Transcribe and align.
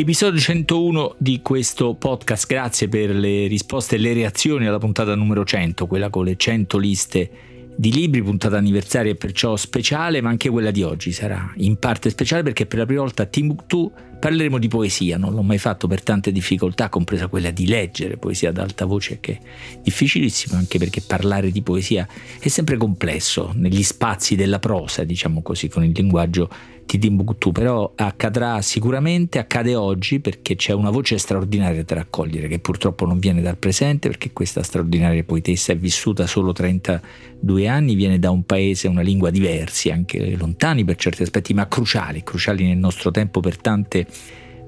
Episodio 0.00 0.38
101 0.38 1.16
di 1.18 1.40
questo 1.42 1.96
podcast, 1.96 2.46
grazie 2.46 2.86
per 2.86 3.10
le 3.10 3.48
risposte 3.48 3.96
e 3.96 3.98
le 3.98 4.12
reazioni 4.12 4.64
alla 4.64 4.78
puntata 4.78 5.16
numero 5.16 5.44
100, 5.44 5.88
quella 5.88 6.08
con 6.08 6.24
le 6.24 6.36
100 6.36 6.78
liste 6.78 7.30
di 7.74 7.90
libri, 7.90 8.22
puntata 8.22 8.56
anniversaria 8.56 9.10
e 9.10 9.16
perciò 9.16 9.56
speciale, 9.56 10.20
ma 10.20 10.28
anche 10.28 10.50
quella 10.50 10.70
di 10.70 10.84
oggi 10.84 11.10
sarà 11.10 11.52
in 11.56 11.78
parte 11.78 12.10
speciale 12.10 12.44
perché 12.44 12.64
per 12.66 12.78
la 12.78 12.86
prima 12.86 13.00
volta 13.00 13.24
Timbuktu 13.24 13.92
parleremo 14.18 14.58
di 14.58 14.68
poesia, 14.68 15.16
non 15.16 15.34
l'ho 15.34 15.42
mai 15.42 15.58
fatto 15.58 15.86
per 15.86 16.02
tante 16.02 16.32
difficoltà, 16.32 16.88
compresa 16.88 17.28
quella 17.28 17.50
di 17.50 17.66
leggere 17.66 18.16
poesia 18.16 18.50
ad 18.50 18.58
alta 18.58 18.84
voce 18.84 19.18
che 19.20 19.32
è 19.32 19.78
difficilissimo 19.82 20.56
anche 20.56 20.78
perché 20.78 21.00
parlare 21.00 21.50
di 21.50 21.62
poesia 21.62 22.06
è 22.38 22.48
sempre 22.48 22.76
complesso 22.76 23.52
negli 23.54 23.82
spazi 23.82 24.36
della 24.36 24.58
prosa, 24.58 25.04
diciamo 25.04 25.42
così, 25.42 25.68
con 25.68 25.84
il 25.84 25.92
linguaggio 25.94 26.48
di 26.96 26.98
Timbuktu, 26.98 27.52
però 27.52 27.92
accadrà 27.94 28.62
sicuramente, 28.62 29.38
accade 29.38 29.74
oggi 29.74 30.20
perché 30.20 30.56
c'è 30.56 30.72
una 30.72 30.88
voce 30.88 31.18
straordinaria 31.18 31.84
da 31.84 31.96
raccogliere 31.96 32.48
che 32.48 32.58
purtroppo 32.60 33.04
non 33.04 33.18
viene 33.18 33.42
dal 33.42 33.58
presente 33.58 34.08
perché 34.08 34.32
questa 34.32 34.62
straordinaria 34.62 35.22
poetessa 35.22 35.72
è 35.72 35.76
vissuta 35.76 36.26
solo 36.26 36.52
32 36.52 37.68
anni, 37.68 37.94
viene 37.94 38.18
da 38.18 38.30
un 38.30 38.44
paese, 38.44 38.88
una 38.88 39.02
lingua 39.02 39.28
diversi, 39.28 39.90
anche 39.90 40.34
lontani 40.36 40.84
per 40.84 40.96
certi 40.96 41.22
aspetti, 41.22 41.52
ma 41.52 41.68
cruciali, 41.68 42.22
cruciali 42.22 42.64
nel 42.64 42.78
nostro 42.78 43.10
tempo 43.10 43.40
per 43.40 43.58
tante 43.58 44.06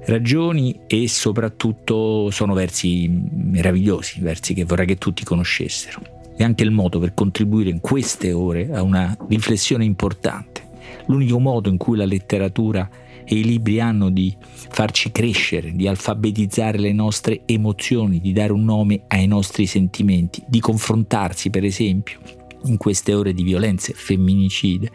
ragioni 0.06 0.80
e 0.86 1.08
soprattutto 1.08 2.30
sono 2.30 2.54
versi 2.54 3.08
meravigliosi, 3.08 4.20
versi 4.20 4.54
che 4.54 4.64
vorrei 4.64 4.86
che 4.86 4.96
tutti 4.96 5.24
conoscessero. 5.24 6.00
È 6.36 6.42
anche 6.42 6.64
il 6.64 6.70
modo 6.70 6.98
per 6.98 7.12
contribuire 7.14 7.70
in 7.70 7.80
queste 7.80 8.32
ore 8.32 8.70
a 8.72 8.82
una 8.82 9.16
riflessione 9.28 9.84
importante 9.84 10.68
l'unico 11.06 11.38
modo 11.38 11.68
in 11.68 11.76
cui 11.76 11.96
la 11.96 12.04
letteratura 12.04 12.88
e 13.24 13.34
i 13.34 13.44
libri 13.44 13.80
hanno 13.80 14.10
di 14.10 14.34
farci 14.40 15.12
crescere, 15.12 15.72
di 15.74 15.86
alfabetizzare 15.86 16.78
le 16.78 16.92
nostre 16.92 17.42
emozioni, 17.46 18.20
di 18.20 18.32
dare 18.32 18.52
un 18.52 18.64
nome 18.64 19.02
ai 19.08 19.26
nostri 19.26 19.66
sentimenti, 19.66 20.42
di 20.46 20.60
confrontarsi 20.60 21.50
per 21.50 21.64
esempio 21.64 22.18
in 22.64 22.76
queste 22.76 23.14
ore 23.14 23.32
di 23.32 23.42
violenze 23.42 23.92
femminicide 23.92 24.90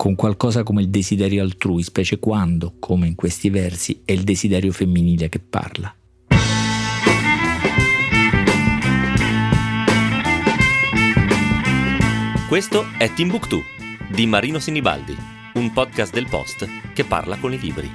con 0.00 0.14
qualcosa 0.14 0.62
come 0.62 0.80
il 0.80 0.88
desiderio 0.88 1.42
altrui, 1.42 1.82
specie 1.82 2.18
quando, 2.18 2.76
come 2.78 3.06
in 3.06 3.14
questi 3.14 3.50
versi, 3.50 4.00
è 4.02 4.12
il 4.12 4.22
desiderio 4.22 4.72
femminile 4.72 5.28
che 5.28 5.40
parla. 5.40 5.94
Questo 12.48 12.86
è 12.96 13.12
Timbuktu 13.12 13.62
di 14.10 14.26
Marino 14.26 14.58
Sinibaldi, 14.58 15.14
un 15.56 15.70
podcast 15.70 16.14
del 16.14 16.28
Post 16.30 16.66
che 16.94 17.04
parla 17.04 17.36
con 17.36 17.52
i 17.52 17.58
libri. 17.58 17.90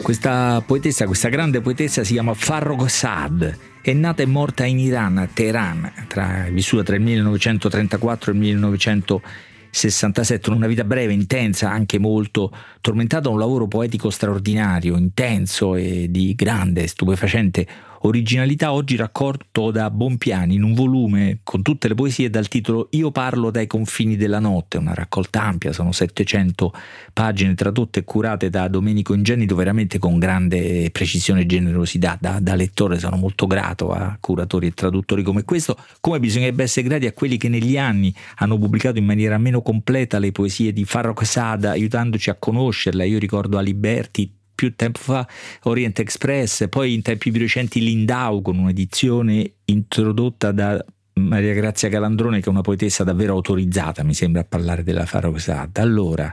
Questa 0.00 0.62
poetessa, 0.64 1.04
questa 1.04 1.28
grande 1.28 1.60
poetessa 1.60 2.02
si 2.02 2.14
chiama 2.14 2.32
Farrokh 2.32 2.88
Saad, 2.88 3.71
è 3.82 3.92
nata 3.92 4.22
e 4.22 4.26
morta 4.26 4.64
in 4.64 4.78
Iran, 4.78 5.18
a 5.18 5.26
Teheran, 5.26 5.92
tra, 6.06 6.46
vissuta 6.50 6.84
tra 6.84 6.94
il 6.94 7.02
1934 7.02 8.30
e 8.30 8.34
il 8.34 8.40
1967, 8.40 10.50
una 10.50 10.68
vita 10.68 10.84
breve, 10.84 11.12
intensa, 11.12 11.70
anche 11.70 11.98
molto 11.98 12.54
tormentata, 12.80 13.28
un 13.28 13.40
lavoro 13.40 13.66
poetico 13.66 14.08
straordinario, 14.08 14.96
intenso 14.96 15.74
e 15.74 16.06
di 16.08 16.32
grande, 16.36 16.86
stupefacente 16.86 17.66
originalità 18.02 18.72
oggi 18.72 18.96
raccolto 18.96 19.70
da 19.70 19.90
Bompiani 19.90 20.54
in 20.54 20.62
un 20.62 20.74
volume 20.74 21.40
con 21.42 21.62
tutte 21.62 21.88
le 21.88 21.94
poesie 21.94 22.30
dal 22.30 22.48
titolo 22.48 22.88
Io 22.92 23.10
parlo 23.10 23.50
dai 23.50 23.66
confini 23.66 24.16
della 24.16 24.38
notte, 24.38 24.78
una 24.78 24.94
raccolta 24.94 25.42
ampia, 25.42 25.72
sono 25.72 25.92
700 25.92 26.72
pagine 27.12 27.54
tradotte 27.54 28.00
e 28.00 28.04
curate 28.04 28.50
da 28.50 28.68
Domenico 28.68 29.14
Ingenito 29.14 29.54
veramente 29.54 29.98
con 29.98 30.18
grande 30.18 30.90
precisione 30.90 31.42
e 31.42 31.46
generosità. 31.46 32.16
Da, 32.20 32.38
da 32.40 32.54
lettore 32.54 32.98
sono 32.98 33.16
molto 33.16 33.46
grato 33.46 33.92
a 33.92 34.16
curatori 34.20 34.68
e 34.68 34.72
traduttori 34.72 35.22
come 35.22 35.44
questo, 35.44 35.76
come 36.00 36.20
bisognerebbe 36.20 36.64
essere 36.64 36.88
grati 36.88 37.06
a 37.06 37.12
quelli 37.12 37.36
che 37.36 37.48
negli 37.48 37.76
anni 37.76 38.14
hanno 38.36 38.58
pubblicato 38.58 38.98
in 38.98 39.04
maniera 39.04 39.38
meno 39.38 39.62
completa 39.62 40.18
le 40.18 40.32
poesie 40.32 40.72
di 40.72 40.84
Farrokh 40.84 41.24
Sada, 41.24 41.70
aiutandoci 41.70 42.30
a 42.30 42.36
conoscerla. 42.38 43.04
Io 43.04 43.18
ricordo 43.18 43.58
Aliberti, 43.58 44.40
più 44.62 44.76
tempo 44.76 45.00
fa 45.00 45.26
Orient 45.62 45.98
Express, 45.98 46.68
poi 46.68 46.94
in 46.94 47.02
tempi 47.02 47.32
più 47.32 47.40
recenti 47.40 47.80
Lindau 47.80 48.42
con 48.42 48.58
un'edizione 48.58 49.54
introdotta 49.64 50.52
da 50.52 50.84
Maria 51.14 51.52
Grazia 51.52 51.88
Calandrone 51.88 52.38
che 52.38 52.46
è 52.46 52.48
una 52.48 52.60
poetessa 52.60 53.02
davvero 53.02 53.34
autorizzata 53.34 54.04
mi 54.04 54.14
sembra 54.14 54.42
a 54.42 54.44
parlare 54.44 54.84
della 54.84 55.04
Farrokhzad. 55.04 55.78
Allora, 55.78 56.32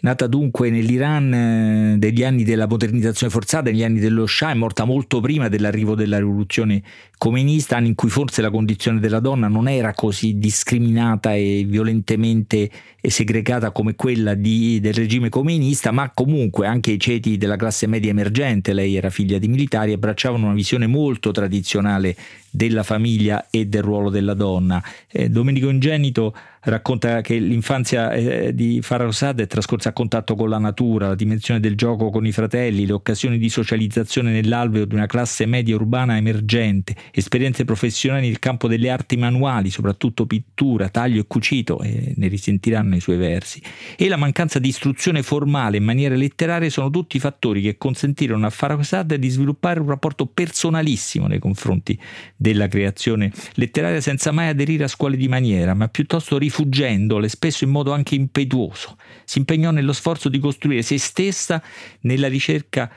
nata 0.00 0.26
dunque 0.26 0.70
nell'Iran 0.70 1.32
eh, 1.34 1.94
degli 1.98 2.22
anni 2.22 2.44
della 2.44 2.66
modernizzazione 2.66 3.32
forzata, 3.32 3.70
negli 3.70 3.82
anni 3.82 3.98
dello 3.98 4.26
Shah, 4.26 4.50
è 4.50 4.54
morta 4.54 4.84
molto 4.84 5.20
prima 5.20 5.48
dell'arrivo 5.48 5.94
della 5.94 6.18
rivoluzione 6.18 6.82
comunista, 7.16 7.76
anni 7.76 7.88
in 7.88 7.94
cui 7.94 8.08
forse 8.08 8.42
la 8.42 8.50
condizione 8.50 9.00
della 9.00 9.20
donna 9.20 9.48
non 9.48 9.68
era 9.68 9.92
così 9.92 10.38
discriminata 10.38 11.34
e 11.34 11.64
violentemente 11.66 12.70
segregata 13.08 13.70
come 13.70 13.94
quella 13.94 14.34
di, 14.34 14.80
del 14.80 14.94
regime 14.94 15.28
comunista, 15.28 15.90
ma 15.90 16.10
comunque 16.10 16.66
anche 16.66 16.92
i 16.92 17.00
ceti 17.00 17.36
della 17.36 17.56
classe 17.56 17.86
media 17.86 18.10
emergente, 18.10 18.72
lei 18.72 18.96
era 18.96 19.10
figlia 19.10 19.38
di 19.38 19.48
militari, 19.48 19.92
abbracciavano 19.92 20.46
una 20.46 20.54
visione 20.54 20.86
molto 20.86 21.30
tradizionale 21.30 22.14
della 22.50 22.82
famiglia 22.82 23.48
e 23.50 23.66
del 23.66 23.82
ruolo 23.82 24.10
della 24.10 24.34
donna. 24.34 24.82
Eh, 25.10 25.28
Domenico 25.28 25.68
Ingenito 25.68 26.34
racconta 26.70 27.20
che 27.20 27.38
l'infanzia 27.38 28.12
eh, 28.12 28.54
di 28.54 28.80
Farrosad 28.82 29.40
è 29.40 29.46
trascorsa 29.46 29.90
a 29.90 29.92
contatto 29.92 30.34
con 30.34 30.48
la 30.48 30.58
natura, 30.58 31.08
la 31.08 31.14
dimensione 31.14 31.60
del 31.60 31.76
gioco 31.76 32.10
con 32.10 32.26
i 32.26 32.32
fratelli, 32.32 32.86
le 32.86 32.92
occasioni 32.92 33.38
di 33.38 33.48
socializzazione 33.48 34.30
nell'alveo 34.32 34.84
di 34.84 34.94
una 34.94 35.06
classe 35.06 35.46
media 35.46 35.74
urbana 35.74 36.16
emergente, 36.16 36.94
esperienze 37.12 37.64
professionali 37.64 38.28
nel 38.28 38.38
campo 38.38 38.68
delle 38.68 38.90
arti 38.90 39.16
manuali, 39.16 39.70
soprattutto 39.70 40.26
pittura, 40.26 40.88
taglio 40.88 41.20
e 41.20 41.26
cucito, 41.26 41.80
e 41.80 42.12
ne 42.16 42.28
risentiranno 42.28 42.96
i 42.96 43.00
suoi 43.00 43.16
versi, 43.16 43.62
e 43.96 44.08
la 44.08 44.16
mancanza 44.16 44.58
di 44.58 44.68
istruzione 44.68 45.22
formale 45.22 45.76
in 45.78 45.84
maniera 45.84 46.14
letteraria 46.14 46.70
sono 46.70 46.90
tutti 46.90 47.18
fattori 47.18 47.62
che 47.62 47.76
consentirono 47.78 48.46
a 48.46 48.50
Farrosad 48.50 49.14
di 49.14 49.28
sviluppare 49.28 49.80
un 49.80 49.88
rapporto 49.88 50.26
personalissimo 50.26 51.26
nei 51.26 51.38
confronti 51.38 51.98
della 52.36 52.68
creazione 52.68 53.32
letteraria 53.54 54.00
senza 54.00 54.32
mai 54.32 54.48
aderire 54.48 54.84
a 54.84 54.88
scuole 54.88 55.16
di 55.16 55.28
maniera, 55.28 55.74
ma 55.74 55.88
piuttosto 55.88 56.36
rifuggendole, 56.58 57.28
spesso 57.28 57.64
in 57.64 57.70
modo 57.70 57.92
anche 57.92 58.14
impetuoso. 58.14 58.96
Si 59.24 59.38
impegnò 59.38 59.70
nello 59.70 59.92
sforzo 59.92 60.28
di 60.28 60.38
costruire 60.38 60.82
se 60.82 60.98
stessa 60.98 61.62
nella 62.00 62.28
ricerca 62.28 62.90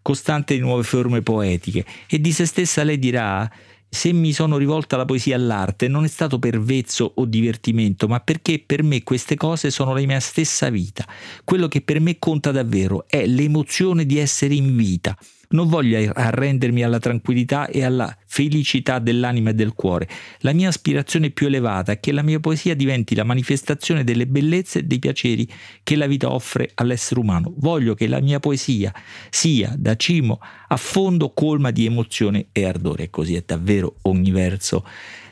costante 0.00 0.54
di 0.54 0.60
nuove 0.60 0.84
forme 0.84 1.22
poetiche 1.22 1.84
e 2.08 2.20
di 2.20 2.32
se 2.32 2.46
stessa 2.46 2.84
lei 2.84 2.98
dirà 2.98 3.50
se 3.90 4.12
mi 4.12 4.32
sono 4.32 4.58
rivolta 4.58 4.94
alla 4.94 5.06
poesia 5.06 5.34
e 5.34 5.38
all'arte 5.38 5.88
non 5.88 6.04
è 6.04 6.08
stato 6.08 6.38
per 6.38 6.60
vezzo 6.60 7.10
o 7.16 7.24
divertimento, 7.24 8.06
ma 8.06 8.20
perché 8.20 8.62
per 8.64 8.82
me 8.82 9.02
queste 9.02 9.34
cose 9.34 9.70
sono 9.70 9.94
la 9.94 10.04
mia 10.04 10.20
stessa 10.20 10.68
vita. 10.68 11.06
Quello 11.42 11.68
che 11.68 11.80
per 11.80 11.98
me 11.98 12.18
conta 12.18 12.52
davvero 12.52 13.06
è 13.08 13.26
l'emozione 13.26 14.04
di 14.04 14.18
essere 14.18 14.54
in 14.54 14.76
vita. 14.76 15.16
Non 15.50 15.66
voglio 15.66 16.12
arrendermi 16.12 16.82
alla 16.82 16.98
tranquillità 16.98 17.68
e 17.68 17.82
alla 17.82 18.14
felicità 18.26 18.98
dell'anima 18.98 19.50
e 19.50 19.54
del 19.54 19.72
cuore. 19.72 20.06
La 20.40 20.52
mia 20.52 20.68
aspirazione 20.68 21.30
più 21.30 21.46
elevata 21.46 21.92
è 21.92 22.00
che 22.00 22.12
la 22.12 22.20
mia 22.20 22.38
poesia 22.38 22.74
diventi 22.74 23.14
la 23.14 23.24
manifestazione 23.24 24.04
delle 24.04 24.26
bellezze 24.26 24.80
e 24.80 24.82
dei 24.82 24.98
piaceri 24.98 25.48
che 25.82 25.96
la 25.96 26.06
vita 26.06 26.30
offre 26.30 26.70
all'essere 26.74 27.20
umano. 27.20 27.54
Voglio 27.56 27.94
che 27.94 28.06
la 28.08 28.20
mia 28.20 28.40
poesia 28.40 28.92
sia 29.30 29.74
da 29.74 29.96
cimo 29.96 30.38
a 30.68 30.76
fondo 30.76 31.32
colma 31.32 31.70
di 31.70 31.86
emozione 31.86 32.48
e 32.52 32.66
ardore. 32.66 33.04
E 33.04 33.10
così 33.10 33.34
è 33.34 33.42
davvero 33.46 33.96
ogni 34.02 34.30
verso 34.30 34.84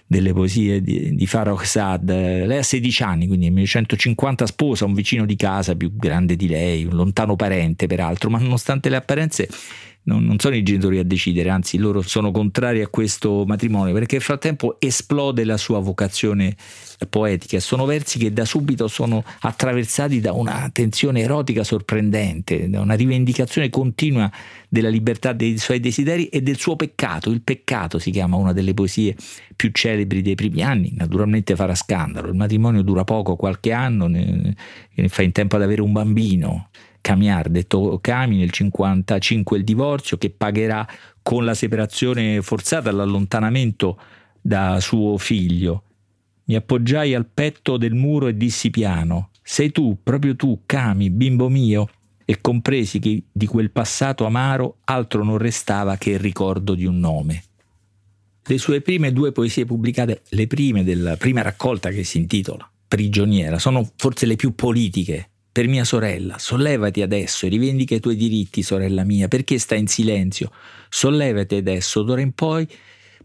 delle 0.06 0.32
poesie 0.32 0.81
di, 0.81 1.15
di 1.15 1.26
Farrokh 1.26 1.66
Sad. 1.66 2.09
Lei 2.09 2.56
ha 2.56 2.62
16 2.62 3.02
anni, 3.02 3.26
quindi 3.26 3.44
nel 3.44 3.55
1950 3.55 4.46
sposa 4.46 4.87
un 4.87 4.94
vicino 4.94 5.26
di 5.26 5.37
casa 5.37 5.75
più 5.75 5.94
grande 5.94 6.37
di 6.37 6.49
lei, 6.49 6.85
un 6.87 6.94
lontano 6.94 7.37
parente 7.37 7.87
peraltro, 7.87 8.31
ma 8.31 8.38
nonostante 8.38 8.88
le 8.88 8.96
apparenze 8.96 9.49
non, 10.06 10.25
non, 10.25 10.38
sono 10.38 10.55
i 10.55 10.62
genitori 10.62 10.99
a 10.99 11.05
decidere, 11.05 11.50
anzi 11.50 11.79
loro 11.79 12.00
sono 12.03 12.31
contrari 12.31 12.81
a 12.81 12.88
questo 12.88 13.44
matrimonio 13.44 13.93
perché 13.93 14.14
nel 14.17 14.25
frattempo 14.25 14.76
esplode 14.79 15.44
la 15.44 15.56
sua 15.56 15.81
vocazione 15.81 16.56
poetica. 17.11 17.58
Sono 17.58 17.85
versi 17.85 18.19
che 18.19 18.32
da 18.32 18.44
subito 18.44 18.87
sono 18.87 19.25
attraversati 19.41 20.20
da 20.20 20.32
una 20.32 20.70
tensione 20.73 21.20
erotica 21.20 21.64
sorprendente, 21.64 22.70
da 22.70 22.81
una 22.81 22.94
rivendicazione 22.94 23.69
continua 23.69 24.31
della 24.69 24.88
libertà 24.88 25.32
dei 25.32 25.58
suoi 25.58 25.81
desideri 25.81 26.26
e 26.26 26.41
del 26.41 26.56
suo 26.56 26.76
peccato. 26.76 27.31
Il 27.31 27.43
peccato 27.43 27.99
si 27.99 28.12
chiama 28.12 28.37
una 28.37 28.52
delle 28.52 28.75
poesie 28.75 29.17
più 29.56 29.70
celebri 29.73 30.23
dei 30.23 30.37
primi 30.37 30.62
anni, 30.62 30.93
naturalmente 30.97 31.56
farà 31.56 31.75
scandalo. 31.75 32.29
Il 32.29 32.37
matrimonio 32.37 32.82
dura 32.82 33.02
poco, 33.02 33.35
qualche 33.35 33.73
anno, 33.73 34.06
ne, 34.06 34.55
ne 34.94 35.09
fa 35.09 35.23
in 35.23 35.32
tempo 35.32 35.56
ad 35.56 35.62
avere 35.62 35.82
un 35.82 35.91
bambino. 35.91 36.69
Camiar, 37.06 37.49
detto 37.50 38.00
Cami, 38.00 38.38
nel 38.38 38.50
1955 38.50 39.58
il 39.58 39.62
divorzio 39.62 40.17
che 40.17 40.31
pagherà 40.31 40.85
con 41.23 41.44
la 41.44 41.55
separazione 41.55 42.43
forzata, 42.43 42.91
l'allontanamento 42.91 43.97
da 44.41 44.81
suo 44.81 45.17
figlio. 45.17 45.85
Mi 46.47 46.56
appoggiai 46.56 47.14
al 47.14 47.26
petto 47.32 47.76
del 47.76 47.94
muro 47.94 48.26
e 48.26 48.37
dissi 48.37 48.70
piano: 48.70 49.31
Sei 49.41 49.70
tu, 49.70 49.99
proprio 50.03 50.35
tu, 50.35 50.62
Cami, 50.67 51.11
bimbo 51.11 51.49
mio? 51.49 51.88
E 52.25 52.41
compresi 52.41 52.99
che 52.99 53.23
di 53.31 53.47
quel 53.47 53.70
passato 53.70 54.26
amaro 54.26 54.79
altro 54.82 55.23
non 55.23 55.38
restava 55.38 55.97
che 55.99 56.11
il 56.11 56.19
ricordo 56.19 56.75
di 56.75 56.87
un 56.87 56.99
nome. 56.99 57.44
Le 58.43 58.59
sue 58.59 58.81
prime 58.81 59.12
due 59.12 59.31
poesie 59.31 59.64
pubblicate, 59.64 60.23
le 60.31 60.49
prime 60.49 60.82
della 60.82 61.17
prima 61.17 61.43
raccolta 61.43 61.91
che 61.91 62.02
si 62.02 62.19
intitola 62.19 62.69
Prigioniera, 62.88 63.61
sono 63.61 63.88
forse 63.94 64.26
le 64.26 64.35
più 64.35 64.56
politiche. 64.56 65.31
Per 65.56 65.69
mia 65.69 65.85
sorella, 65.85 66.37
sollevati 66.37 67.00
adesso 67.00 67.47
e 67.47 67.49
rivendica 67.49 67.94
i 67.94 68.00
tuoi 68.00 68.14
diritti, 68.14 68.62
sorella 68.62 69.05
mia, 69.05 69.26
perché 69.26 69.58
stai 69.58 69.79
in 69.79 69.87
silenzio? 69.87 70.53
Sollevati 70.91 71.55
adesso, 71.55 72.03
d'ora 72.03 72.20
in 72.20 72.32
poi 72.32 72.69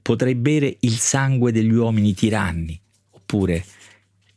potrai 0.02 0.36
bere 0.36 0.78
il 0.80 0.94
sangue 0.94 1.52
degli 1.52 1.74
uomini 1.74 2.14
tiranni. 2.14 2.80
Oppure 3.10 3.66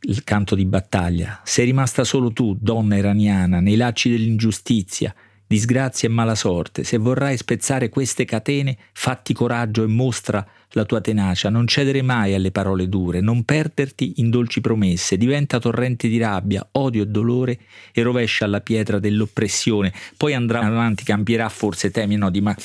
il 0.01 0.25
canto 0.25 0.55
di 0.55 0.65
battaglia. 0.65 1.39
Sei 1.45 1.63
rimasta 1.63 2.03
solo 2.03 2.33
tu, 2.33 2.57
donna 2.59 2.97
iraniana, 2.97 3.61
nei 3.61 3.77
lacci 3.77 4.09
dell'ingiustizia, 4.09 5.15
disgrazia 5.47 6.09
e 6.09 6.11
mala 6.11 6.35
sorte. 6.35 6.83
Se 6.83 6.97
vorrai 6.97 7.37
spezzare 7.37 7.89
queste 7.89 8.25
catene, 8.25 8.77
fatti 8.93 9.33
coraggio 9.33 9.83
e 9.83 9.87
mostra 9.87 10.45
la 10.71 10.85
tua 10.85 10.99
tenacia, 11.01 11.49
non 11.49 11.67
cedere 11.67 12.01
mai 12.01 12.33
alle 12.33 12.51
parole 12.51 12.89
dure, 12.89 13.21
non 13.21 13.43
perderti 13.43 14.15
in 14.17 14.29
dolci 14.29 14.59
promesse, 14.59 15.17
diventa 15.17 15.59
torrente 15.59 16.07
di 16.07 16.17
rabbia, 16.17 16.67
odio 16.71 17.03
e 17.03 17.07
dolore 17.07 17.59
e 17.93 18.01
rovescia 18.01 18.45
la 18.47 18.59
pietra 18.59 18.99
dell'oppressione. 18.99 19.93
Poi 20.17 20.33
andrà 20.33 20.59
avanti, 20.59 21.03
cambierà 21.03 21.47
forse 21.49 21.91
temi, 21.91 22.15
no, 22.17 22.29
di 22.29 22.41
ma 22.41 22.55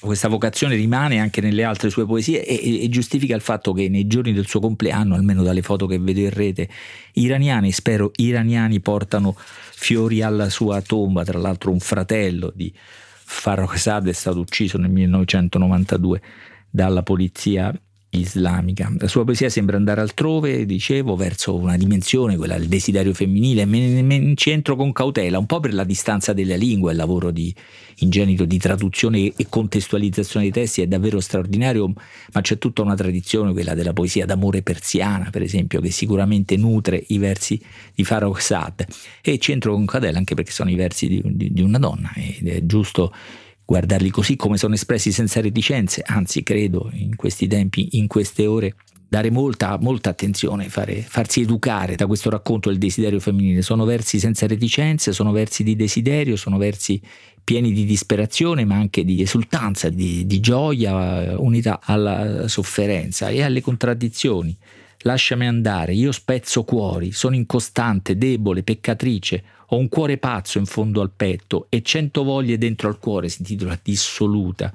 questa 0.00 0.28
vocazione 0.28 0.76
rimane 0.76 1.18
anche 1.18 1.40
nelle 1.40 1.64
altre 1.64 1.90
sue 1.90 2.06
poesie 2.06 2.44
e, 2.44 2.84
e, 2.84 2.88
giustifica 2.88 3.34
il 3.34 3.40
fatto 3.40 3.72
che 3.72 3.88
nei 3.88 4.06
giorni 4.06 4.32
del 4.32 4.46
suo 4.46 4.60
compleanno, 4.60 5.14
almeno 5.14 5.42
dalle 5.42 5.62
foto 5.62 5.86
che 5.86 5.98
vedo 5.98 6.20
in 6.20 6.30
rete, 6.30 6.68
iraniani, 7.14 7.72
spero 7.72 8.12
iraniani, 8.16 8.80
portano 8.80 9.34
fiori 9.36 10.22
alla 10.22 10.50
sua 10.50 10.80
tomba, 10.82 11.24
tra 11.24 11.38
l'altro 11.38 11.72
un 11.72 11.80
fratello 11.80 12.52
di 12.54 12.72
Farrokhzad 12.74 14.08
è 14.08 14.12
stato 14.12 14.38
ucciso 14.38 14.78
nel 14.78 14.90
1992 14.90 16.22
dalla 16.70 17.02
polizia 17.02 17.72
islamica. 18.10 18.90
La 18.98 19.08
sua 19.08 19.24
poesia 19.24 19.48
sembra 19.48 19.76
andare 19.76 20.00
altrove, 20.00 20.64
dicevo, 20.64 21.14
verso 21.16 21.54
una 21.54 21.76
dimensione, 21.76 22.36
quella 22.36 22.56
del 22.56 22.68
desiderio 22.68 23.12
femminile, 23.12 23.64
me 23.66 24.00
ne 24.00 24.34
entro 24.46 24.76
con 24.76 24.92
cautela, 24.92 25.38
un 25.38 25.46
po' 25.46 25.60
per 25.60 25.74
la 25.74 25.84
distanza 25.84 26.32
della 26.32 26.56
lingua, 26.56 26.90
il 26.90 26.96
lavoro 26.96 27.30
di 27.30 27.54
ingenito 28.00 28.44
di 28.44 28.58
traduzione 28.58 29.32
e 29.36 29.46
contestualizzazione 29.48 30.50
dei 30.50 30.62
testi 30.62 30.82
è 30.82 30.86
davvero 30.86 31.20
straordinario, 31.20 31.92
ma 32.32 32.40
c'è 32.40 32.58
tutta 32.58 32.82
una 32.82 32.94
tradizione, 32.94 33.52
quella 33.52 33.74
della 33.74 33.92
poesia 33.92 34.24
d'amore 34.24 34.62
persiana, 34.62 35.30
per 35.30 35.42
esempio, 35.42 35.80
che 35.80 35.90
sicuramente 35.90 36.56
nutre 36.56 37.02
i 37.08 37.18
versi 37.18 37.60
di 37.94 38.04
Farrokhzad 38.04 38.86
e 39.20 39.38
ci 39.38 39.52
entro 39.52 39.72
con 39.72 39.84
cautela 39.84 40.18
anche 40.18 40.34
perché 40.34 40.50
sono 40.50 40.70
i 40.70 40.76
versi 40.76 41.08
di, 41.08 41.22
di, 41.24 41.52
di 41.52 41.62
una 41.62 41.78
donna 41.78 42.10
ed 42.14 42.46
è 42.46 42.64
giusto 42.64 43.12
guardarli 43.68 44.08
così 44.08 44.34
come 44.34 44.56
sono 44.56 44.72
espressi 44.72 45.12
senza 45.12 45.42
reticenze, 45.42 46.02
anzi 46.02 46.42
credo 46.42 46.88
in 46.94 47.16
questi 47.16 47.46
tempi, 47.46 47.98
in 47.98 48.06
queste 48.06 48.46
ore, 48.46 48.76
dare 49.06 49.30
molta, 49.30 49.76
molta 49.78 50.08
attenzione, 50.08 50.70
fare, 50.70 51.02
farsi 51.02 51.42
educare 51.42 51.94
da 51.94 52.06
questo 52.06 52.30
racconto 52.30 52.70
del 52.70 52.78
desiderio 52.78 53.20
femminile. 53.20 53.60
Sono 53.60 53.84
versi 53.84 54.18
senza 54.20 54.46
reticenze, 54.46 55.12
sono 55.12 55.32
versi 55.32 55.64
di 55.64 55.76
desiderio, 55.76 56.36
sono 56.36 56.56
versi 56.56 56.98
pieni 57.44 57.70
di 57.72 57.84
disperazione 57.84 58.64
ma 58.64 58.76
anche 58.76 59.04
di 59.04 59.20
esultanza, 59.20 59.90
di, 59.90 60.24
di 60.24 60.40
gioia 60.40 61.38
unita 61.38 61.80
alla 61.82 62.48
sofferenza 62.48 63.28
e 63.28 63.42
alle 63.42 63.60
contraddizioni. 63.60 64.56
Lasciami 65.02 65.46
andare, 65.46 65.92
io 65.92 66.10
spezzo 66.10 66.64
cuori, 66.64 67.12
sono 67.12 67.34
incostante, 67.34 68.16
debole, 68.16 68.62
peccatrice, 68.62 69.44
ho 69.70 69.76
un 69.76 69.88
cuore 69.88 70.18
pazzo 70.18 70.58
in 70.58 70.66
fondo 70.66 71.00
al 71.00 71.10
petto 71.14 71.66
e 71.68 71.82
cento 71.82 72.24
voglie 72.24 72.58
dentro 72.58 72.88
al 72.88 72.98
cuore, 72.98 73.28
si 73.28 73.38
intitola 73.40 73.78
Dissoluta 73.82 74.72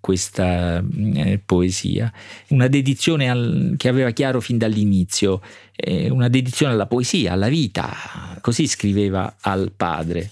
questa 0.00 0.82
eh, 1.14 1.40
poesia. 1.44 2.12
Una 2.48 2.68
dedizione 2.68 3.28
al, 3.28 3.74
che 3.76 3.88
aveva 3.88 4.10
chiaro 4.10 4.40
fin 4.40 4.58
dall'inizio, 4.58 5.40
eh, 5.74 6.08
una 6.08 6.28
dedizione 6.28 6.72
alla 6.72 6.86
poesia, 6.86 7.32
alla 7.32 7.48
vita, 7.48 8.38
così 8.40 8.66
scriveva 8.66 9.36
al 9.40 9.72
padre. 9.74 10.30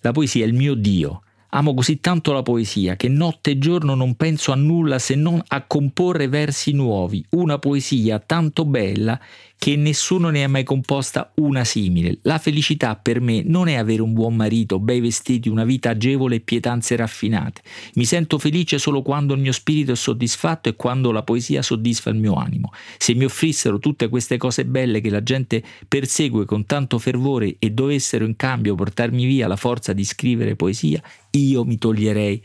La 0.00 0.12
poesia 0.12 0.44
è 0.44 0.46
il 0.46 0.54
mio 0.54 0.74
Dio, 0.74 1.22
Amo 1.52 1.74
così 1.74 1.98
tanto 1.98 2.32
la 2.32 2.42
poesia 2.42 2.94
che 2.94 3.08
notte 3.08 3.50
e 3.50 3.58
giorno 3.58 3.96
non 3.96 4.14
penso 4.14 4.52
a 4.52 4.54
nulla 4.54 5.00
se 5.00 5.16
non 5.16 5.42
a 5.48 5.62
comporre 5.62 6.28
versi 6.28 6.70
nuovi, 6.70 7.24
una 7.30 7.58
poesia 7.58 8.20
tanto 8.20 8.64
bella 8.64 9.18
che 9.60 9.76
nessuno 9.76 10.30
ne 10.30 10.42
ha 10.42 10.48
mai 10.48 10.64
composta 10.64 11.32
una 11.34 11.64
simile. 11.64 12.20
La 12.22 12.38
felicità 12.38 12.96
per 12.96 13.20
me 13.20 13.42
non 13.44 13.68
è 13.68 13.74
avere 13.74 14.00
un 14.00 14.14
buon 14.14 14.34
marito, 14.34 14.78
bei 14.78 15.00
vestiti, 15.00 15.50
una 15.50 15.64
vita 15.64 15.90
agevole 15.90 16.36
e 16.36 16.40
pietanze 16.40 16.96
raffinate. 16.96 17.60
Mi 17.96 18.06
sento 18.06 18.38
felice 18.38 18.78
solo 18.78 19.02
quando 19.02 19.34
il 19.34 19.40
mio 19.40 19.52
spirito 19.52 19.92
è 19.92 19.96
soddisfatto 19.96 20.70
e 20.70 20.76
quando 20.76 21.12
la 21.12 21.24
poesia 21.24 21.60
soddisfa 21.60 22.08
il 22.08 22.16
mio 22.16 22.36
animo. 22.36 22.72
Se 22.96 23.12
mi 23.12 23.26
offrissero 23.26 23.78
tutte 23.78 24.08
queste 24.08 24.38
cose 24.38 24.64
belle 24.64 25.02
che 25.02 25.10
la 25.10 25.22
gente 25.22 25.62
persegue 25.86 26.46
con 26.46 26.64
tanto 26.64 26.98
fervore 26.98 27.56
e 27.58 27.68
dovessero 27.68 28.24
in 28.24 28.36
cambio 28.36 28.74
portarmi 28.74 29.26
via 29.26 29.46
la 29.46 29.56
forza 29.56 29.92
di 29.92 30.06
scrivere 30.06 30.56
poesia, 30.56 31.02
io 31.32 31.66
mi 31.66 31.76
toglierei 31.76 32.42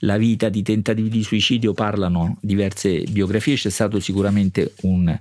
la 0.00 0.16
vita 0.16 0.48
di 0.48 0.62
tentativi 0.62 1.08
di 1.08 1.22
suicidio 1.22 1.72
parlano 1.72 2.36
diverse 2.40 3.04
biografie, 3.08 3.54
c'è 3.54 3.70
stato 3.70 3.98
sicuramente 4.00 4.74
un 4.82 5.16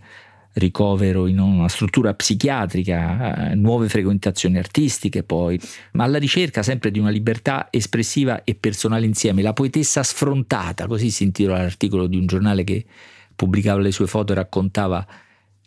ricovero 0.56 1.28
in 1.28 1.40
una 1.40 1.68
struttura 1.68 2.14
psichiatrica, 2.14 3.52
eh, 3.52 3.56
nuove 3.56 3.90
frequentazioni 3.90 4.58
artistiche 4.58 5.24
poi, 5.24 5.60
ma 5.94 6.04
alla 6.04 6.18
ricerca 6.18 6.64
sempre 6.64 6.92
di 6.92 7.00
una 7.00 7.10
libertà 7.10 7.68
espressiva 7.70 8.44
e 8.44 8.56
personale 8.56 9.06
insieme, 9.06 9.42
la 9.42 9.54
poetessa 9.54 10.04
sfrontata, 10.04 10.88
così 10.88 11.10
si 11.10 11.24
intitola 11.24 11.58
l'articolo 11.58 12.08
di 12.08 12.18
un 12.18 12.26
giornale 12.26 12.64
che 12.64 12.86
pubblicava 13.36 13.82
le 13.82 13.92
sue 13.92 14.08
foto 14.08 14.32
e 14.32 14.36
raccontava 14.36 15.06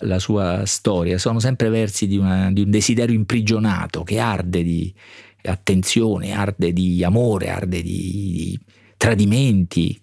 la 0.02 0.18
sua 0.18 0.64
storia, 0.64 1.18
sono 1.18 1.40
sempre 1.40 1.68
versi 1.68 2.06
di, 2.06 2.16
una, 2.16 2.50
di 2.50 2.62
un 2.62 2.70
desiderio 2.70 3.14
imprigionato 3.14 4.04
che 4.04 4.18
arde 4.18 4.62
di 4.62 4.94
attenzione, 5.42 6.32
arde 6.32 6.72
di 6.72 7.02
amore, 7.04 7.50
arde 7.50 7.82
di, 7.82 8.10
di 8.12 8.60
tradimenti 8.96 10.00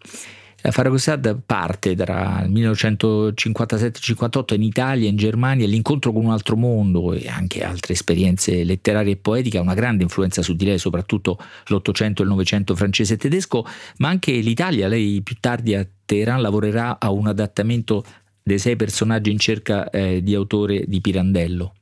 la 0.66 0.72
Farrokhzad 0.72 1.42
parte 1.46 1.96
tra 1.96 2.42
il 2.44 2.50
1957 2.50 4.00
58 4.00 4.56
in 4.56 4.64
Italia, 4.64 5.08
in 5.08 5.16
Germania, 5.16 5.68
l'incontro 5.68 6.12
con 6.12 6.26
un 6.26 6.32
altro 6.32 6.56
mondo 6.56 7.14
e 7.14 7.28
anche 7.28 7.64
altre 7.64 7.94
esperienze 7.94 8.64
letterarie 8.64 9.14
e 9.14 9.18
poetiche 9.18 9.60
ha 9.60 9.62
una 9.62 9.76
grande 9.76 10.02
influenza 10.02 10.42
su 10.42 10.56
di 10.56 10.66
lei, 10.66 10.80
soprattutto 10.80 11.38
l'Ottocento 11.68 12.22
e 12.22 12.26
il 12.26 12.32
Novecento 12.32 12.76
francese 12.76 13.14
e 13.14 13.18
tedesco, 13.18 13.64
ma 13.98 14.10
anche 14.10 14.32
l'Italia. 14.32 14.88
Lei 14.88 15.22
più 15.22 15.36
tardi 15.40 15.76
a 15.76 15.88
Teheran 16.04 16.42
lavorerà 16.42 17.00
a 17.00 17.12
un 17.12 17.28
adattamento 17.28 18.04
dei 18.42 18.58
sei 18.58 18.76
personaggi 18.76 19.30
in 19.30 19.38
cerca 19.38 19.88
eh, 19.92 20.24
di 20.24 20.34
autore 20.34 20.86
di 20.88 21.00
Pirandello. 21.00 21.76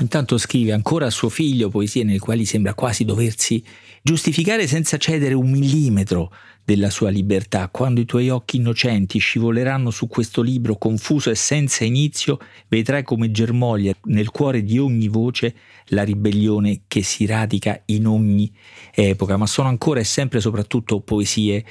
Intanto 0.00 0.36
scrive 0.36 0.72
ancora 0.72 1.06
a 1.06 1.10
suo 1.10 1.30
figlio 1.30 1.70
poesie 1.70 2.04
nelle 2.04 2.18
quali 2.18 2.44
sembra 2.44 2.74
quasi 2.74 3.06
doversi 3.06 3.64
giustificare 4.08 4.66
senza 4.66 4.96
cedere 4.96 5.34
un 5.34 5.50
millimetro 5.50 6.32
della 6.64 6.88
sua 6.88 7.10
libertà. 7.10 7.68
Quando 7.68 8.00
i 8.00 8.06
tuoi 8.06 8.30
occhi 8.30 8.56
innocenti 8.56 9.18
scivoleranno 9.18 9.90
su 9.90 10.06
questo 10.06 10.40
libro 10.40 10.76
confuso 10.76 11.28
e 11.28 11.34
senza 11.34 11.84
inizio, 11.84 12.38
vedrai 12.68 13.02
come 13.02 13.30
germoglia 13.30 13.92
nel 14.04 14.30
cuore 14.30 14.64
di 14.64 14.78
ogni 14.78 15.08
voce 15.08 15.54
la 15.88 16.04
ribellione 16.04 16.84
che 16.88 17.02
si 17.02 17.26
radica 17.26 17.82
in 17.86 18.06
ogni 18.06 18.50
epoca. 18.94 19.36
Ma 19.36 19.44
sono 19.44 19.68
ancora 19.68 20.00
e 20.00 20.04
sempre 20.04 20.40
soprattutto 20.40 21.00
poesie 21.00 21.62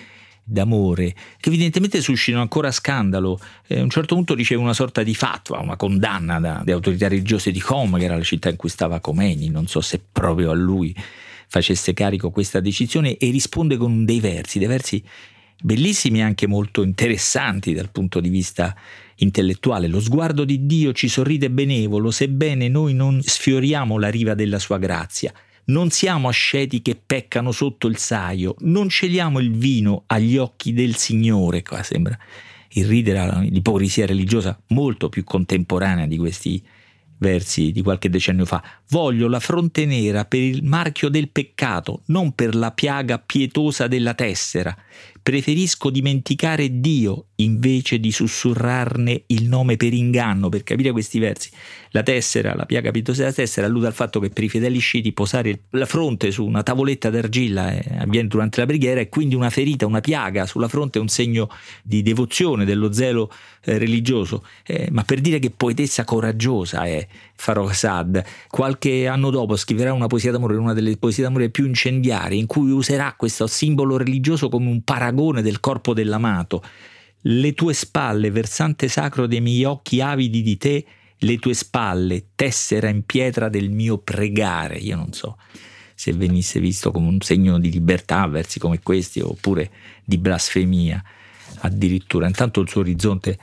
d'amore, 0.43 1.15
che 1.39 1.49
evidentemente 1.49 2.01
suscitano 2.01 2.43
ancora 2.43 2.69
scandalo. 2.69 3.39
Eh, 3.65 3.79
a 3.79 3.81
un 3.81 3.89
certo 3.89 4.13
punto 4.13 4.35
riceve 4.35 4.61
una 4.61 4.73
sorta 4.73 5.01
di 5.01 5.15
fatwa, 5.15 5.57
una 5.57 5.75
condanna 5.75 6.39
dalle 6.39 6.71
autorità 6.71 7.07
religiose 7.07 7.49
di 7.49 7.59
Qom, 7.59 7.97
che 7.97 8.05
era 8.05 8.15
la 8.15 8.21
città 8.21 8.49
in 8.49 8.57
cui 8.57 8.69
stava 8.69 8.99
Khomeini, 8.99 9.49
non 9.49 9.65
so 9.65 9.81
se 9.81 9.99
proprio 10.11 10.51
a 10.51 10.53
lui 10.53 10.95
facesse 11.47 11.93
carico 11.93 12.29
questa 12.29 12.59
decisione 12.59 13.17
e 13.17 13.29
risponde 13.31 13.77
con 13.77 14.05
dei 14.05 14.19
versi, 14.19 14.59
dei 14.59 14.67
versi 14.67 15.03
bellissimi 15.61 16.19
e 16.19 16.23
anche 16.23 16.47
molto 16.47 16.83
interessanti 16.83 17.73
dal 17.73 17.89
punto 17.89 18.19
di 18.19 18.29
vista 18.29 18.75
intellettuale. 19.15 19.87
Lo 19.87 19.99
sguardo 19.99 20.43
di 20.43 20.65
Dio 20.65 20.93
ci 20.93 21.07
sorride 21.07 21.49
benevolo, 21.49 22.11
sebbene 22.11 22.67
noi 22.67 22.93
non 22.93 23.21
sfioriamo 23.21 23.97
la 23.97 24.09
riva 24.09 24.35
della 24.35 24.59
sua 24.59 24.77
grazia. 24.77 25.33
Non 25.65 25.89
siamo 25.89 26.29
asceti 26.29 26.81
che 26.81 26.95
peccano 26.95 27.51
sotto 27.51 27.87
il 27.87 27.97
saio, 27.97 28.55
non 28.59 28.87
celiamo 28.87 29.39
il 29.39 29.51
vino 29.51 30.03
agli 30.07 30.37
occhi 30.37 30.71
del 30.71 30.95
Signore. 30.95 31.61
Qua 31.61 31.83
sembra 31.83 32.17
il 32.71 32.85
ridere 32.85 33.47
l'ipocrisia 33.49 34.05
religiosa 34.05 34.57
molto 34.67 35.09
più 35.09 35.23
contemporanea 35.23 36.05
di 36.05 36.17
questi 36.17 36.63
versi 37.19 37.71
di 37.71 37.81
qualche 37.81 38.09
decennio 38.09 38.45
fa. 38.45 38.63
Voglio 38.89 39.27
la 39.27 39.39
fronte 39.39 39.85
nera 39.85 40.25
per 40.25 40.41
il 40.41 40.63
marchio 40.63 41.09
del 41.09 41.29
peccato, 41.29 42.01
non 42.07 42.33
per 42.33 42.55
la 42.55 42.71
piaga 42.71 43.19
pietosa 43.19 43.87
della 43.87 44.13
tessera, 44.13 44.75
preferisco 45.27 45.89
dimenticare 45.89 46.79
Dio 46.79 47.25
invece 47.39 47.99
di 47.99 48.13
sussurrarne 48.13 49.23
il 49.27 49.49
nome 49.49 49.75
per 49.75 49.91
inganno. 49.91 50.47
Per 50.47 50.63
capire 50.63 50.93
questi 50.93 51.19
versi, 51.19 51.49
la 51.89 52.01
tessera, 52.01 52.55
la 52.55 52.65
piaga 52.65 52.91
pietosa 52.91 53.23
della 53.23 53.33
tessera, 53.33 53.67
allude 53.67 53.87
al 53.87 53.93
fatto 53.93 54.21
che 54.21 54.29
per 54.29 54.45
i 54.45 54.47
fedeli 54.47 54.79
sciiti 54.79 55.11
posare 55.11 55.63
la 55.71 55.85
fronte 55.85 56.31
su 56.31 56.45
una 56.45 56.63
tavoletta 56.63 57.09
d'argilla 57.09 57.71
eh, 57.73 57.97
avviene 57.97 58.29
durante 58.29 58.61
la 58.61 58.65
preghiera 58.67 59.01
e 59.01 59.09
quindi 59.09 59.35
una 59.35 59.49
ferita, 59.49 59.85
una 59.85 59.99
piaga 59.99 60.45
sulla 60.45 60.69
fronte 60.69 60.97
è 60.97 61.01
un 61.01 61.09
segno 61.09 61.49
di 61.83 62.01
devozione, 62.03 62.63
dello 62.63 62.93
zelo 62.93 63.29
eh, 63.65 63.77
religioso. 63.77 64.45
Eh, 64.65 64.87
ma 64.91 65.03
per 65.03 65.19
dire 65.19 65.39
che 65.39 65.49
poetessa 65.49 66.05
coraggiosa 66.05 66.85
è 66.85 67.05
Farrokhzad, 67.37 68.23
qualche 68.49 69.07
anno 69.07 69.29
dopo 69.29 69.55
scriverà 69.55 69.93
una 69.93 70.07
poesia 70.07 70.31
d'amore, 70.31 70.57
una 70.57 70.73
delle 70.73 70.97
poesie 70.97 71.23
d'amore 71.23 71.49
più 71.49 71.65
incendiarie, 71.65 72.37
in 72.37 72.47
cui 72.47 72.71
userà 72.71 73.13
questo 73.15 73.47
simbolo 73.47 73.95
religioso 73.95 74.49
come 74.49 74.69
un 74.69 74.81
paragone 74.81 75.41
del 75.41 75.59
corpo 75.59 75.93
dell'amato. 75.93 76.63
Le 77.21 77.53
tue 77.53 77.73
spalle, 77.73 78.31
versante 78.31 78.87
sacro 78.87 79.27
dei 79.27 79.41
miei 79.41 79.63
occhi 79.63 80.01
avidi 80.01 80.41
di 80.41 80.57
te, 80.57 80.85
le 81.19 81.37
tue 81.37 81.53
spalle, 81.53 82.29
tessera 82.35 82.89
in 82.89 83.03
pietra 83.03 83.49
del 83.49 83.69
mio 83.69 83.99
pregare. 83.99 84.77
Io 84.77 84.95
non 84.95 85.13
so 85.13 85.37
se 85.99 86.13
venisse 86.13 86.59
visto 86.59 86.91
come 86.91 87.07
un 87.07 87.21
segno 87.21 87.57
di 87.57 87.71
libertà 87.71 88.27
versi 88.27 88.59
come 88.59 88.81
questi 88.83 89.19
oppure 89.19 89.71
di 90.03 90.19
blasfemia 90.19 91.03
addirittura. 91.61 92.27
Intanto 92.27 92.61
il 92.61 92.69
suo 92.69 92.81
orizzonte 92.81 93.39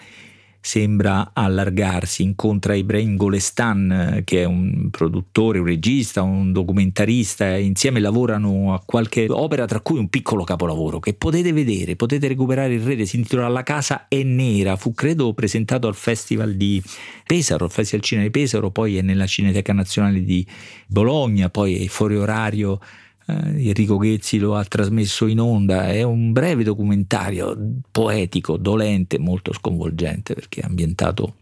sembra 0.66 1.32
allargarsi, 1.34 2.22
incontra 2.22 2.74
Ibrahim 2.74 3.16
Golestan 3.16 4.22
che 4.24 4.40
è 4.40 4.44
un 4.44 4.88
produttore, 4.90 5.58
un 5.58 5.66
regista, 5.66 6.22
un 6.22 6.52
documentarista, 6.52 7.54
e 7.54 7.64
insieme 7.64 8.00
lavorano 8.00 8.72
a 8.72 8.82
qualche 8.82 9.26
opera 9.28 9.66
tra 9.66 9.80
cui 9.80 9.98
un 9.98 10.08
piccolo 10.08 10.42
capolavoro 10.42 11.00
che 11.00 11.12
potete 11.12 11.52
vedere, 11.52 11.96
potete 11.96 12.28
recuperare 12.28 12.72
in 12.72 12.82
rete, 12.82 13.04
si 13.04 13.16
intitola 13.16 13.48
La 13.48 13.62
casa 13.62 14.08
è 14.08 14.22
nera, 14.22 14.76
fu 14.76 14.94
credo 14.94 15.34
presentato 15.34 15.86
al 15.86 15.94
Festival 15.94 16.54
di 16.54 16.82
Pesaro, 17.26 17.66
al 17.66 17.70
Festival 17.70 18.02
Cinema 18.02 18.26
di 18.26 18.32
Pesaro, 18.32 18.70
poi 18.70 18.96
è 18.96 19.02
nella 19.02 19.26
Cineteca 19.26 19.74
Nazionale 19.74 20.24
di 20.24 20.46
Bologna, 20.86 21.50
poi 21.50 21.84
è 21.84 21.88
fuori 21.88 22.16
orario 22.16 22.80
eh, 23.26 23.68
Enrico 23.68 23.96
Ghezzi 23.96 24.38
lo 24.38 24.54
ha 24.56 24.64
trasmesso 24.64 25.26
in 25.26 25.40
onda, 25.40 25.90
è 25.90 26.02
un 26.02 26.32
breve 26.32 26.64
documentario 26.64 27.56
poetico, 27.90 28.56
dolente, 28.56 29.18
molto 29.18 29.52
sconvolgente 29.52 30.34
perché 30.34 30.60
è 30.60 30.64
ambientato 30.64 31.36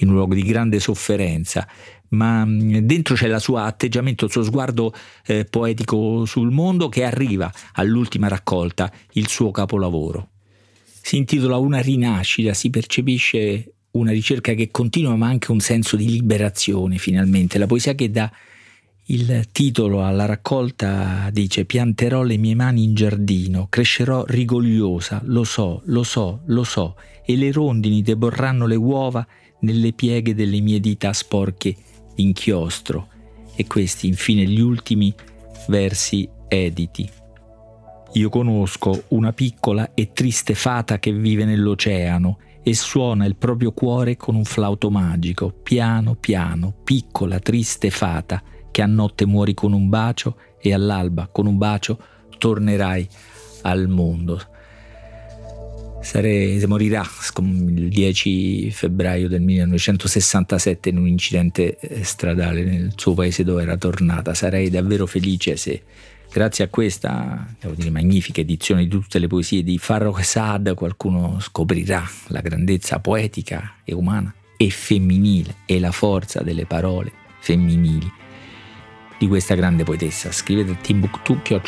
in 0.00 0.08
un 0.08 0.14
luogo 0.14 0.34
di 0.34 0.42
grande 0.42 0.78
sofferenza, 0.80 1.66
ma 2.10 2.44
mm, 2.44 2.78
dentro 2.78 3.14
c'è 3.14 3.28
il 3.28 3.40
suo 3.40 3.56
atteggiamento, 3.58 4.26
il 4.26 4.30
suo 4.30 4.42
sguardo 4.42 4.92
eh, 5.26 5.44
poetico 5.44 6.24
sul 6.24 6.50
mondo 6.50 6.88
che 6.88 7.04
arriva 7.04 7.52
all'ultima 7.72 8.28
raccolta, 8.28 8.92
il 9.12 9.28
suo 9.28 9.50
capolavoro. 9.50 10.30
Si 10.84 11.16
intitola 11.16 11.56
Una 11.56 11.80
rinascita, 11.80 12.52
si 12.52 12.70
percepisce 12.70 13.72
una 13.92 14.10
ricerca 14.10 14.52
che 14.52 14.70
continua 14.70 15.16
ma 15.16 15.28
anche 15.28 15.50
un 15.50 15.60
senso 15.60 15.96
di 15.96 16.08
liberazione 16.08 16.98
finalmente, 16.98 17.58
la 17.58 17.66
poesia 17.66 17.94
che 17.94 18.10
dà 18.10 18.30
il 19.10 19.48
titolo 19.52 20.04
alla 20.04 20.26
raccolta 20.26 21.30
dice 21.32 21.64
pianterò 21.64 22.22
le 22.22 22.36
mie 22.36 22.54
mani 22.54 22.84
in 22.84 22.94
giardino, 22.94 23.66
crescerò 23.70 24.24
rigogliosa, 24.26 25.22
lo 25.24 25.44
so, 25.44 25.80
lo 25.86 26.02
so, 26.02 26.40
lo 26.46 26.62
so, 26.62 26.96
e 27.24 27.36
le 27.36 27.50
rondini 27.50 28.02
deborranno 28.02 28.66
le 28.66 28.74
uova 28.74 29.26
nelle 29.60 29.94
pieghe 29.94 30.34
delle 30.34 30.60
mie 30.60 30.78
dita 30.78 31.14
sporche 31.14 31.74
d'inchiostro. 32.14 33.08
E 33.56 33.66
questi 33.66 34.08
infine 34.08 34.44
gli 34.44 34.60
ultimi 34.60 35.14
versi 35.68 36.28
editi. 36.46 37.08
Io 38.12 38.28
conosco 38.28 39.04
una 39.08 39.32
piccola 39.32 39.94
e 39.94 40.12
triste 40.12 40.54
fata 40.54 40.98
che 40.98 41.12
vive 41.12 41.46
nell'oceano 41.46 42.38
e 42.62 42.74
suona 42.74 43.24
il 43.24 43.36
proprio 43.36 43.72
cuore 43.72 44.18
con 44.18 44.34
un 44.34 44.44
flauto 44.44 44.90
magico, 44.90 45.50
piano 45.62 46.14
piano, 46.14 46.74
piccola, 46.84 47.38
triste 47.38 47.88
fata, 47.88 48.42
che 48.78 48.84
a 48.84 48.86
notte 48.86 49.26
muori 49.26 49.54
con 49.54 49.72
un 49.72 49.88
bacio 49.88 50.36
e 50.60 50.72
all'alba 50.72 51.28
con 51.32 51.48
un 51.48 51.58
bacio 51.58 51.98
tornerai 52.38 53.08
al 53.62 53.88
mondo. 53.88 54.40
Sare, 56.00 56.64
morirà 56.68 57.04
il 57.38 57.88
10 57.88 58.70
febbraio 58.70 59.26
del 59.26 59.40
1967 59.40 60.90
in 60.90 60.98
un 60.98 61.08
incidente 61.08 61.76
eh, 61.80 62.04
stradale 62.04 62.62
nel 62.62 62.92
suo 62.94 63.14
paese 63.14 63.42
dove 63.42 63.62
era 63.62 63.76
tornata. 63.76 64.32
Sarei 64.32 64.70
davvero 64.70 65.06
felice 65.06 65.56
se, 65.56 65.82
grazie 66.32 66.62
a 66.62 66.68
questa 66.68 67.52
dire, 67.74 67.90
magnifica 67.90 68.42
edizione 68.42 68.84
di 68.84 68.88
tutte 68.88 69.18
le 69.18 69.26
poesie 69.26 69.64
di 69.64 69.76
Farrokh 69.76 70.22
Saad, 70.22 70.74
qualcuno 70.74 71.40
scoprirà 71.40 72.08
la 72.28 72.40
grandezza 72.42 73.00
poetica 73.00 73.78
e 73.82 73.92
umana 73.92 74.32
e 74.56 74.70
femminile 74.70 75.56
e 75.66 75.80
la 75.80 75.90
forza 75.90 76.42
delle 76.42 76.64
parole 76.64 77.10
femminili 77.40 78.26
di 79.18 79.26
questa 79.28 79.54
grande 79.54 79.84
poetessa. 79.84 80.32
Scrivete 80.32 80.70
a 80.72 80.76
timbuktu.it 80.80 81.66